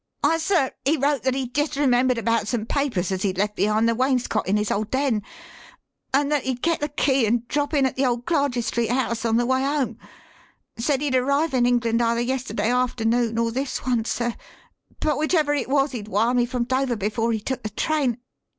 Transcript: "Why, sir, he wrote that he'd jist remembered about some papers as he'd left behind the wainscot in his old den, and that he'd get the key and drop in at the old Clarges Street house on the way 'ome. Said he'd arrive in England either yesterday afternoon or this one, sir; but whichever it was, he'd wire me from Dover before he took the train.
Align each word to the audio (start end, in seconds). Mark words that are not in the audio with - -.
"Why, 0.21 0.39
sir, 0.39 0.71
he 0.83 0.97
wrote 0.97 1.21
that 1.21 1.35
he'd 1.35 1.53
jist 1.53 1.75
remembered 1.75 2.17
about 2.17 2.47
some 2.47 2.65
papers 2.65 3.11
as 3.11 3.21
he'd 3.21 3.37
left 3.37 3.55
behind 3.55 3.87
the 3.87 3.93
wainscot 3.93 4.47
in 4.47 4.57
his 4.57 4.71
old 4.71 4.89
den, 4.89 5.21
and 6.11 6.31
that 6.31 6.41
he'd 6.41 6.63
get 6.63 6.79
the 6.79 6.89
key 6.89 7.27
and 7.27 7.47
drop 7.47 7.71
in 7.75 7.85
at 7.85 7.95
the 7.95 8.07
old 8.07 8.25
Clarges 8.25 8.65
Street 8.65 8.89
house 8.89 9.25
on 9.25 9.37
the 9.37 9.45
way 9.45 9.63
'ome. 9.63 9.99
Said 10.75 11.01
he'd 11.01 11.13
arrive 11.13 11.53
in 11.53 11.67
England 11.67 12.01
either 12.01 12.19
yesterday 12.21 12.71
afternoon 12.71 13.37
or 13.37 13.51
this 13.51 13.85
one, 13.85 14.03
sir; 14.03 14.33
but 14.99 15.19
whichever 15.19 15.53
it 15.53 15.69
was, 15.69 15.91
he'd 15.91 16.07
wire 16.07 16.33
me 16.33 16.47
from 16.47 16.63
Dover 16.63 16.95
before 16.95 17.31
he 17.31 17.39
took 17.39 17.61
the 17.61 17.69
train. 17.69 18.17